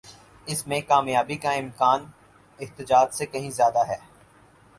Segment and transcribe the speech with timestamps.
[0.45, 2.05] اس میں کامیابی کا امکان
[2.59, 3.97] احتجاج سے کہیں زیادہ ہے۔